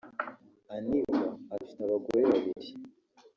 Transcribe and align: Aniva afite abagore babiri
Aniva 0.75 1.19
afite 1.55 1.79
abagore 1.83 2.21
babiri 2.29 2.71